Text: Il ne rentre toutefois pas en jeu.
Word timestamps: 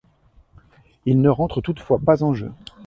Il 1.05 1.21
ne 1.21 1.29
rentre 1.29 1.61
toutefois 1.61 1.99
pas 1.99 2.23
en 2.23 2.33
jeu. 2.33 2.51